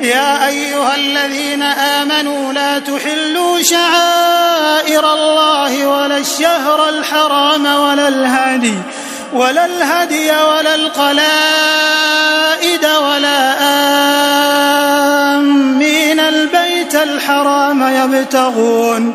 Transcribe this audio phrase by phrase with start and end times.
[0.00, 8.74] يا أيها الذين آمنوا لا تحلوا شعائر الله ولا الشهر الحرام ولا الهدي
[9.32, 11.26] ولا الهدي ولا القلائد
[12.84, 13.96] ولا آمين.
[16.28, 19.14] البيت الحرام يبتغون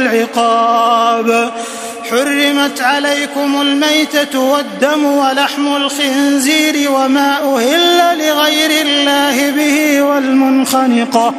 [0.00, 1.52] العقاب.
[2.10, 11.34] حرمت عليكم الميتة والدم ولحم الخنزير وما أهل لغير الله به والمنخنقة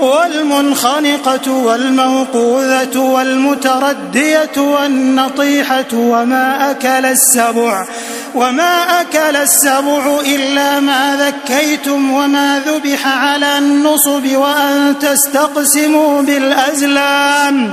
[0.00, 7.86] والمنخنقة والموقوذة والمتردية والنطيحة وما أكل السبع.
[8.34, 17.72] وما أكل السبع إلا ما ذكيتم وما ذبح على النصب وأن تستقسموا بالأزلام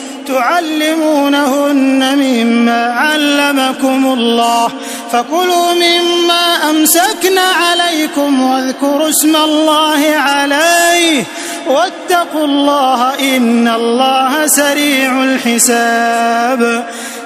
[0.27, 4.69] تعلمونهن مما علمكم الله
[5.11, 11.23] فكلوا مما أمسكنا عليكم واذكروا اسم الله عليه
[11.67, 16.85] واتقوا الله إن الله سريع الحساب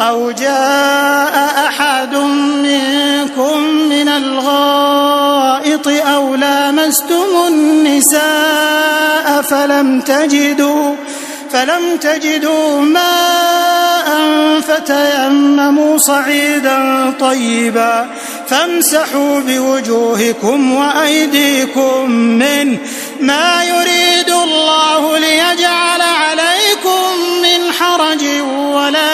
[0.00, 2.14] أو جاء أحد
[2.64, 10.94] منكم من الغائط أو لامستم النساء فلم تجدوا
[11.50, 14.10] فلم تجدوا ماء
[14.60, 18.06] فتيمموا صعيدا طيبا.
[18.48, 22.78] فامسحوا بوجوهكم وأيديكم منه
[23.20, 27.04] ما يريد الله ليجعل عليكم
[27.42, 29.13] من حرج يريد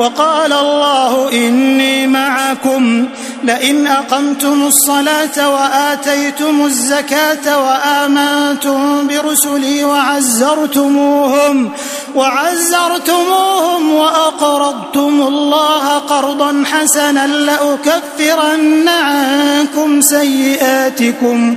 [0.00, 3.06] وقال الله إني معكم.
[3.44, 11.70] لئن أقمتم الصلاة وآتيتم الزكاة وآمنتم برسلي وعزرتموهم
[12.14, 21.56] وعزرتموهم وأقرضتم الله قرضا حسنا لأكفرن عنكم سيئاتكم.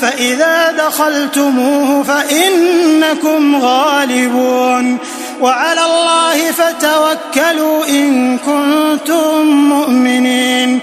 [0.00, 4.98] فإذا دخلتموه فإنكم غالبون
[5.40, 10.80] وعلى الله فتوكلوا إن كنتم مؤمنين.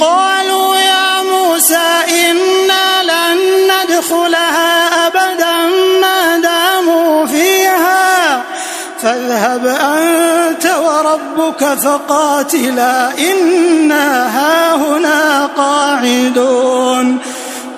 [0.00, 3.38] قالوا يا موسى إنا لن
[3.70, 5.56] ندخلها أبدا
[6.00, 8.42] ما داموا فيها.
[9.02, 17.18] فاذهب أنت وربك فقاتلا إنا هاهنا قاعدون.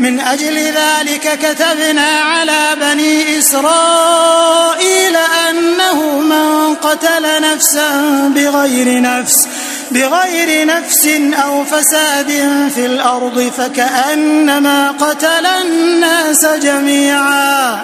[0.00, 5.16] من أجل ذلك كتبنا على بني إسرائيل
[5.50, 7.88] أنه من قتل نفسا
[8.34, 9.48] بغير نفس
[9.90, 11.08] بغير نفس
[11.44, 12.30] أو فساد
[12.74, 17.80] في الأرض فكأنما قتل الناس جميعا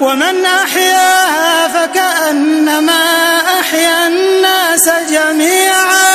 [0.00, 3.02] ومن أحياها فكأنما
[3.60, 6.14] أحيا الناس جميعا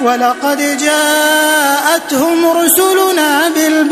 [0.00, 3.83] ولقد جاءتهم رسلنا بالبينات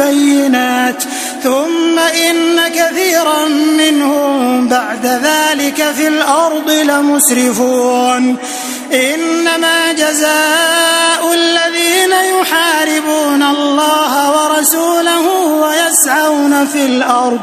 [2.13, 8.37] ثم إن كثيرا منهم بعد ذلك في الأرض لمسرفون.
[8.93, 15.29] إنما جزاء الذين يحاربون الله ورسوله
[15.63, 17.41] ويسعون في الأرض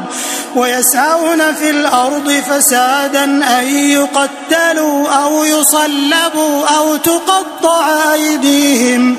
[0.56, 9.18] ويسعون في الأرض فسادا أن يقتلوا أو يصلبوا أو تقطع أيديهم.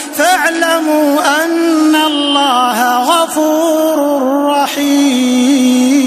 [0.21, 3.97] فاعلموا أن الله غفور
[4.45, 6.01] رحيم.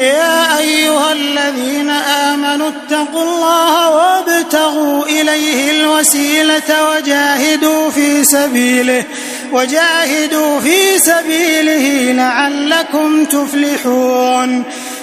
[0.00, 9.04] يا أيها الذين آمنوا اتقوا الله وابتغوا إليه الوسيلة وجاهدوا في سبيله
[9.52, 14.64] وجاهدوا في سبيله لعلكم تفلحون.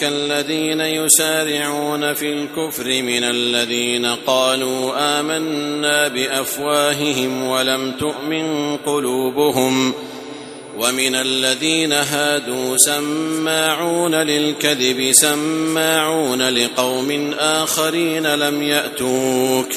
[0.00, 9.92] يحزنك الذين يسارعون في الكفر من الذين قالوا آمنا بأفواههم ولم تؤمن قلوبهم
[10.78, 19.68] ومن الذين هادوا سماعون للكذب سماعون لقوم آخرين لم يأتوك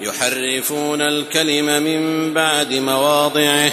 [0.00, 3.72] يحرفون الكلم من بعد مواضعه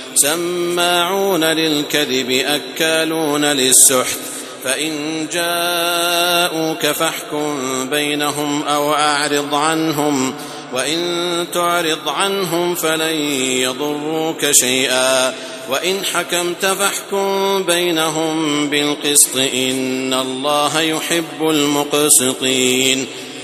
[0.15, 4.17] سماعون للكذب أكالون للسحت.
[4.63, 7.57] فإن جاءوك فاحكم
[7.89, 10.33] بينهم أو أعرض عنهم.
[10.73, 13.15] وإن تعرض عنهم فلن
[13.61, 15.33] يضروك شيئا.
[15.69, 23.07] وإن حكمت فاحكم بينهم بالقسط إن الله يحب المقسطين.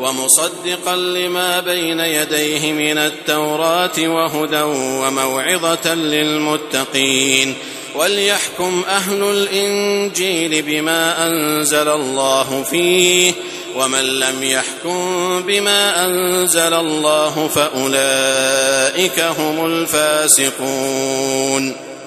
[0.00, 7.54] ومصدقا لما بين يديه من التوراة وهدى وموعظة للمتقين
[7.94, 13.32] وليحكم أهل الإنجيل بما أنزل الله فيه
[13.76, 21.10] ومن لم يحكم بما أنزل الله فأولئك هم الفاسقون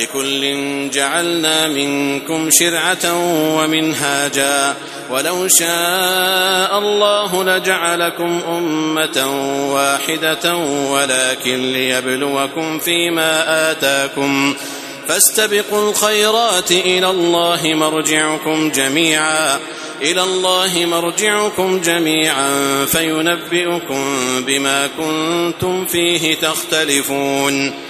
[0.00, 3.14] لكل جعلنا منكم شرعة
[3.56, 4.74] ومنهاجا.
[5.10, 9.26] ولو شاء الله لجعلكم أمة
[9.72, 10.56] واحدة
[10.90, 14.54] ولكن ليبلوكم فيما آتاكم.
[15.08, 19.58] فاستبقوا الخيرات إلى الله مرجعكم جميعا.
[20.02, 22.50] إلى الله مرجعكم جميعا
[22.86, 24.04] فينبئكم
[24.46, 27.89] بما كنتم فيه تختلفون.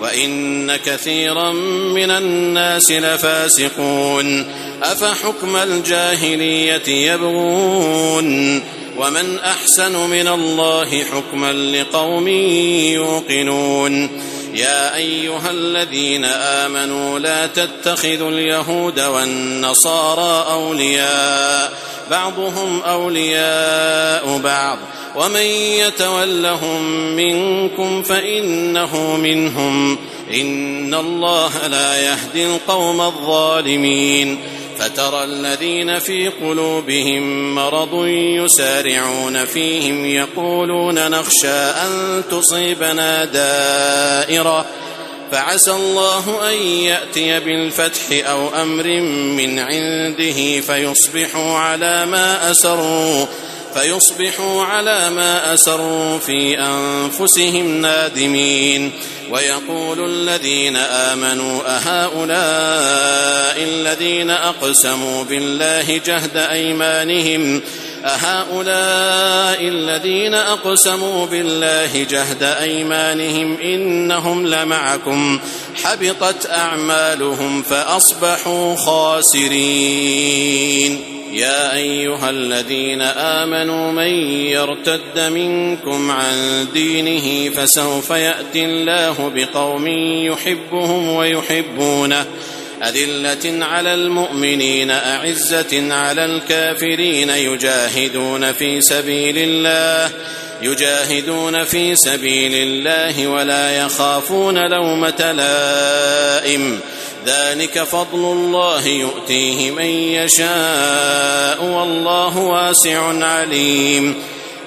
[0.00, 1.52] وإن كثيرا
[1.92, 4.46] من الناس لفاسقون.
[4.82, 8.62] أفحكم الجاهلية يبغون؟
[8.96, 14.20] ومن أحسن من الله حكما لقوم يوقنون.
[14.54, 21.72] يا أيها الذين آمنوا لا تتخذوا اليهود والنصارى أولياء.
[22.10, 24.78] بعضهم أولياء بعض.
[25.16, 25.46] ومن
[25.80, 26.82] يتولهم
[27.16, 29.98] منكم فانه منهم
[30.34, 34.38] ان الله لا يهدي القوم الظالمين
[34.78, 44.66] فترى الذين في قلوبهم مرض يسارعون فيهم يقولون نخشى ان تصيبنا دائره
[45.32, 49.00] فعسى الله ان ياتي بالفتح أو أمر
[49.36, 53.26] من عنده فيصبحوا على ما اسروا
[53.74, 58.92] فيصبحوا على ما أسروا في أنفسهم نادمين.
[59.30, 67.62] ويقول الذين آمنوا أهؤلاء الذين أقسموا بالله جهد أيمانهم؟
[68.04, 75.40] أهؤلاء الذين أقسموا بالله جهد أيمانهم إنهم لمعكم.
[75.84, 80.40] حبطت أعمالهم فأصبحوا خاسرين.
[81.32, 89.86] يا أيها الذين آمنوا من يرتد منكم عن دينه فسوف يأتي الله بقوم
[90.26, 92.26] يحبهم ويحبونه.
[92.82, 100.10] أذلة على المؤمنين أعزة على الكافرين يجاهدون في سبيل الله
[100.62, 106.80] يجاهدون في سبيل الله ولا يخافون لومة لائم.
[107.26, 114.14] ذلك فضل الله يؤتيه من يشاء والله واسع عليم.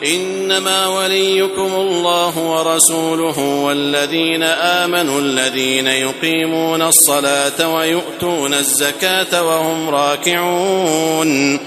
[0.06, 11.60] إنما وليكم الله ورسوله والذين آمنوا الذين يقيمون الصلاة ويؤتون الزكاة وهم راكعون.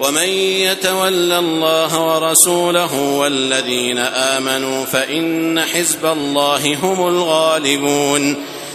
[0.00, 8.36] ومن يتول الله ورسوله والذين آمنوا فإن حزب الله هم الغالبون.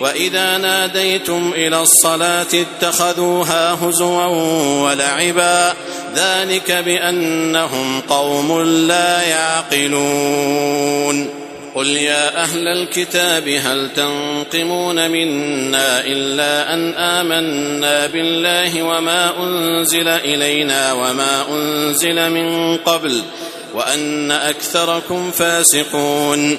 [0.00, 4.26] واذا ناديتم إلى الصلاه اتخذوها هزوا
[4.82, 5.74] ولعبا
[6.16, 10.64] ذلك بانهم قوم لا يعقلون
[11.74, 21.44] قل يا أهل الكتاب هل تنقمون منا الا ان امنا بالله وما انزل الينا وما
[21.50, 23.22] انزل من قبل
[23.74, 26.58] وان اكثركم فاسقون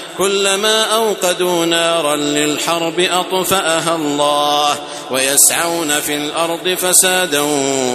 [0.21, 4.79] كلما أوقدوا نارا للحرب أطفأها الله
[5.11, 7.39] ويسعون في الأرض فسادا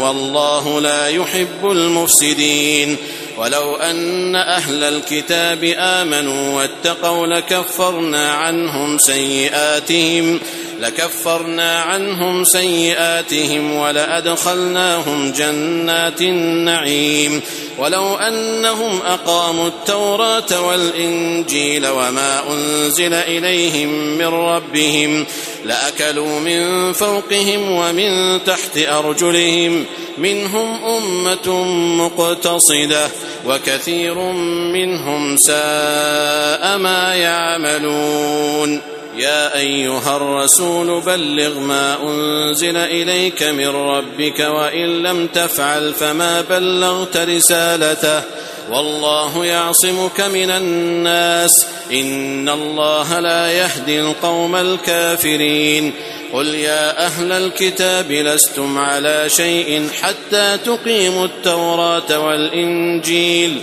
[0.01, 2.97] والله لا يحب المفسدين
[3.39, 10.41] ولو أن أهل الكتاب آمنوا واتقوا لكفرنا عنهم سيئاتهم
[10.81, 17.41] لكفرنا عنهم سيئاتهم ولأدخلناهم جنات النعيم.
[17.79, 25.27] ولو أنهم أقاموا التوراة والإنجيل وما أنزل إليهم من ربهم
[25.65, 29.85] لأكلوا من فوقهم ومن تحت أرجلهم.
[30.19, 31.65] منهم أمة
[32.05, 33.09] مقتصدة
[33.47, 34.15] وكثير
[34.73, 38.96] منهم ساء ما يعملون.
[39.17, 48.23] يا أيها الرسول بلغ ما أنزل إليك من ربك وإن لم تفعل فما بلغت رسالته
[48.71, 55.93] والله يعصمك من الناس إن الله لا يهدي القوم الكافرين
[56.33, 63.63] قل يا أهل الكتاب لستم على شيء حتى تقيموا التوراة والإنجيل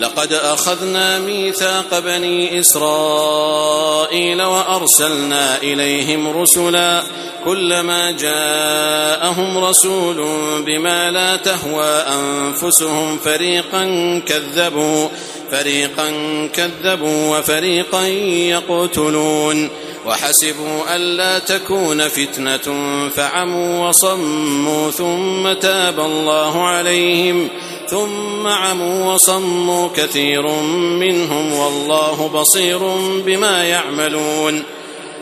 [0.00, 7.02] لقد أخذنا ميثاق بني إسرائيل وأرسلنا إليهم رسلا
[7.44, 10.16] كلما جاءهم رسول
[10.66, 13.84] بما لا تهوى أنفسهم فريقا
[14.26, 15.08] كذبوا
[15.50, 16.10] فريقا
[16.54, 19.70] كذبوا وفريقا يقتلون.
[20.06, 22.74] وحسبوا ألا تكون فتنة
[23.16, 27.48] فعموا وصموا ثم تاب الله عليهم.
[27.90, 30.46] ثم عموا وصموا كثير
[31.00, 32.78] منهم والله بصير
[33.26, 34.62] بما يعملون.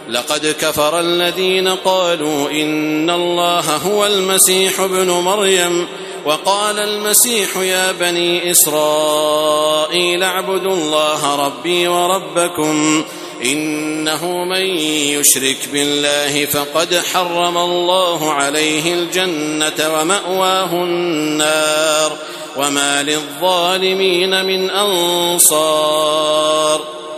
[0.08, 5.88] لقد كفر الذين قالوا إن الله هو المسيح ابن مريم
[6.24, 13.04] وقال المسيح يا بني إسرائيل اعبدوا الله ربي وربكم
[13.44, 14.66] إنه من
[15.16, 22.12] يشرك بالله فقد حرم الله عليه الجنة ومأواه النار.
[22.58, 26.18] وما للظالمين من أنصار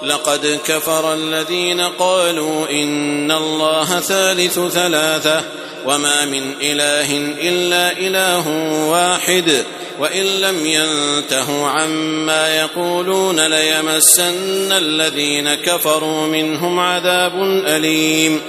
[0.02, 5.44] لقد كفر الذين قالوا إن الله ثالث ثلاثة
[5.86, 7.16] وما من إله
[7.48, 8.48] إلا إله
[8.88, 9.64] واحد
[9.98, 18.40] وإن لم ينتهوا عما يقولون ليمسن الذين كفروا منهم عذاب أليم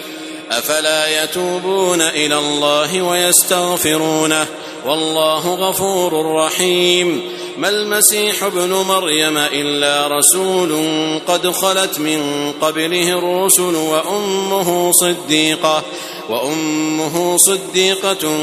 [0.51, 4.47] أفلا يتوبون إلى الله ويستغفرونه
[4.85, 7.21] والله غفور رحيم
[7.57, 10.79] ما المسيح ابن مريم إلا رسول
[11.27, 15.83] قد خلت من قبله الرسل وأمه صديقة
[16.29, 18.37] وأمه صديقة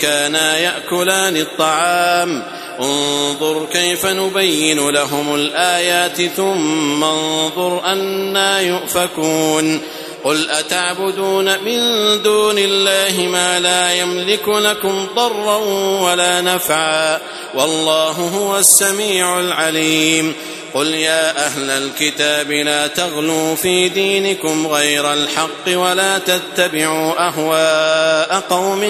[0.00, 2.42] كانا يأكلان الطعام
[2.80, 9.80] انظر كيف نبين لهم الآيات ثم انظر أنا يؤفكون
[10.28, 11.78] قل أتعبدون من
[12.22, 15.56] دون الله ما لا يملك لكم ضرا
[16.02, 17.18] ولا نفعا
[17.54, 20.34] والله هو السميع العليم
[20.74, 28.82] قل يا أهل الكتاب لا تغلوا في دينكم غير الحق ولا تتبعوا أهواء قوم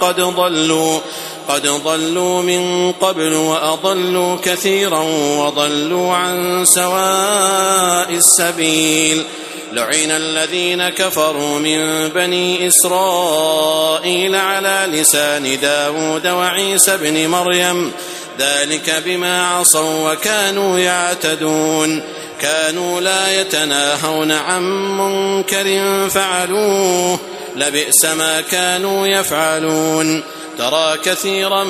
[0.00, 1.00] قد ضلوا
[1.48, 5.02] قد ضلوا من قبل وأضلوا كثيرا
[5.38, 9.24] وضلوا عن سواء السبيل
[9.72, 17.92] لعن الذين كفروا من بني إسرائيل على لسان داود وعيسى بن مريم.
[18.38, 22.02] ذلك بما عصوا وكانوا يعتدون.
[22.40, 24.62] كانوا لا يتناهون عن
[24.98, 27.18] منكر فعلوه.
[27.56, 30.22] لبئس ما كانوا يفعلون.
[30.58, 31.64] ترى كثيرا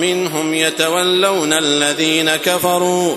[0.00, 3.16] منهم يتولون الذين كفروا.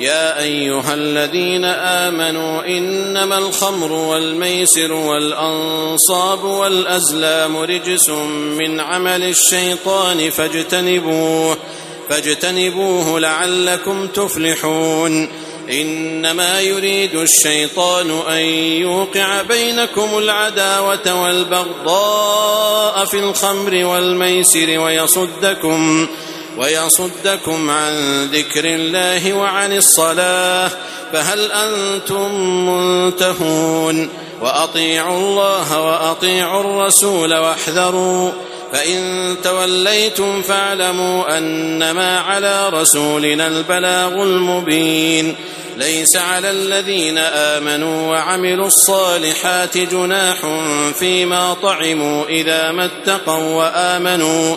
[0.00, 8.08] يا أيها الذين آمنوا إنما الخمر والميسر والأنصاب والأزلام رجس
[8.58, 11.56] من عمل الشيطان فاجتنبوه
[12.08, 15.28] فاجتنبوه لعلكم تفلحون.
[15.70, 18.44] إنما يريد الشيطان أن
[18.80, 26.08] يوقع بينكم العداوة والبغضاء في الخمر والميسر ويصدكم.
[26.60, 30.70] ويصدكم عن ذكر الله وعن الصلاة
[31.12, 32.34] فهل أنتم
[32.68, 34.08] منتهون؟
[34.40, 38.32] وأطيعوا الله وأطيعوا الرسول واحذروا
[38.72, 45.36] فإن توليتم فاعلموا أنما على رسولنا البلاغ المبين.
[45.76, 50.36] ليس على الذين آمنوا وعملوا الصالحات جناح
[50.98, 54.56] فيما طعموا إذا ما اتقوا وآمنوا.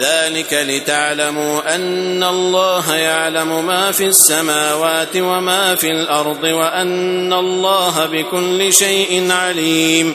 [0.00, 9.32] ذلك لتعلموا أن الله يعلم ما في السماوات وما في الأرض وأن الله بكل شيء
[9.32, 10.14] عليم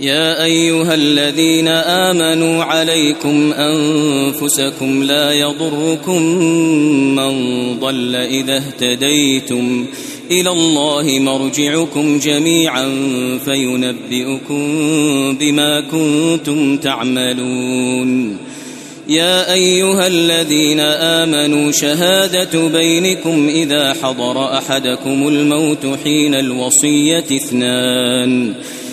[0.00, 6.22] يا أيها الذين آمنوا عليكم أنفسكم لا يضركم
[7.16, 7.34] من
[7.80, 9.86] ضل إذا اهتديتم
[10.30, 12.88] إلى الله مرجعكم جميعا
[13.44, 14.64] فينبئكم
[15.40, 18.36] بما كنتم تعملون.
[19.08, 28.54] يا أيها الذين آمنوا شهادة بينكم إذا حضر أحدكم الموت حين الوصية اثنان.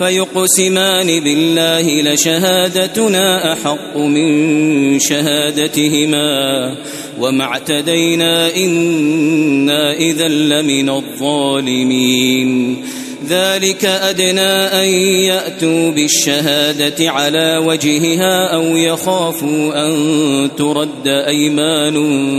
[0.00, 6.74] فيقسمان بالله لشهادتنا أحق من شهادتهما.
[7.20, 12.82] وما اعتدينا إنا إذا لمن الظالمين.
[13.30, 14.50] ذلك أدنى
[14.82, 14.88] أن
[15.24, 21.96] يأتوا بالشهادة على وجهها أو يخافوا أن ترد أيمان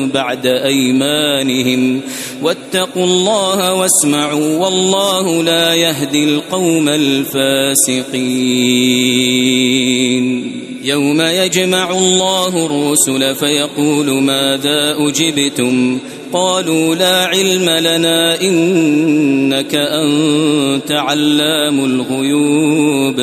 [0.09, 2.01] بعد أيمانهم.
[2.41, 8.11] واتقوا الله واسمعوا والله لا يهدي القوم الفاسقين.
[10.83, 15.99] يوم يجمع الله الرسل فيقول ماذا أجبتم؟
[16.33, 23.19] قالوا لا علم لنا إنك أنت علام الغيوب.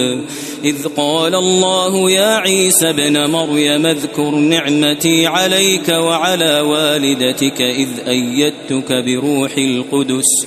[0.65, 9.53] إذ قال الله يا عيسى ابن مريم اذكر نعمتي عليك وعلى والدتك إذ أيدتك بروح
[9.59, 10.47] القدس.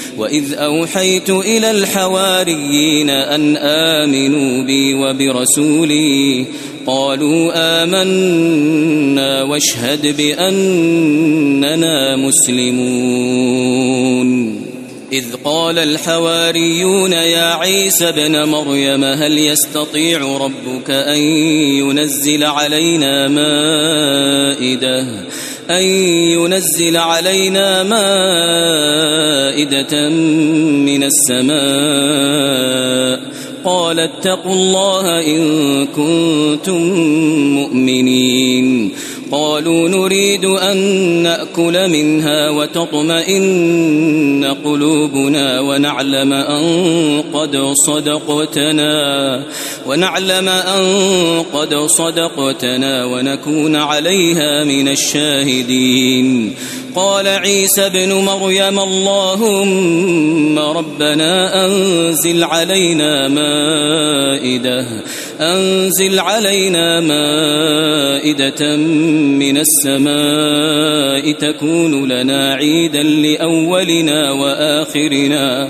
[0.17, 6.45] وإذ أوحيت إلى الحواريين أن آمنوا بي وبرسولي
[6.85, 7.51] قالوا
[7.83, 13.71] آمنا واشهد بأننا مسلمون
[15.13, 21.17] إذ قال الحواريون يا عيسى بن مريم هل يستطيع ربك أن
[21.79, 25.05] ينزل علينا مائدة
[25.69, 27.99] أن ينزل علينا مائدة
[30.09, 32.71] من السماء.
[33.65, 35.41] قال اتقوا الله إن
[35.87, 36.81] كنتم
[37.55, 38.91] مؤمنين.
[39.31, 40.77] قالوا نريد أن
[41.23, 49.45] نأكل منها وتطمئن قلوبنا ونعلم أن قد صدقتنا.
[49.87, 50.83] ونعلم أن
[51.53, 56.55] قد صدقتنا ونكون عليها من الشاهدين.
[56.95, 64.85] قال عيسى ابن مريم اللهم ربنا أنزل علينا مائدة
[65.41, 68.75] أنزل علينا مائدة
[69.41, 75.69] من السماء تكون لنا عيدا لأولنا وآخرنا.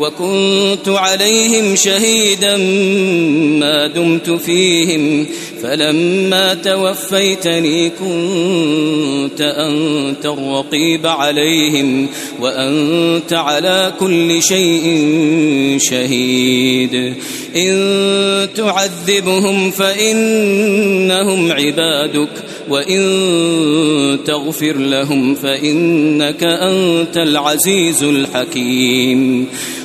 [0.00, 2.56] وكنت عليهم شهيدا
[3.60, 5.26] ما دمت فيهم
[5.62, 12.06] فلما توفيتني كنت أنت الرقيب عليهم
[12.40, 14.86] وأنت على كل شيء
[15.80, 17.14] شهيد.
[17.56, 22.28] إن تعذبهم فإنهم عبادك
[22.68, 29.46] وإن تغفر لهم فإنك أنت العزيز الحكيم.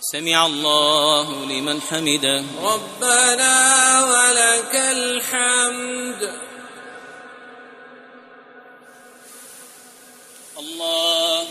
[0.00, 2.44] سمع الله لمن حمده.
[2.64, 3.54] ربنا
[4.04, 6.55] ولك الحمد.
[10.86, 11.46] الله